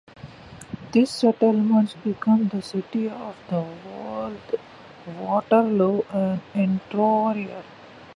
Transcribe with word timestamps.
This 0.93 1.11
settlement 1.11 1.95
became 2.03 2.47
the 2.47 2.63
city 2.63 3.07
of 3.07 3.35
Waterloo, 5.15 6.01
Ontario. 6.55 7.63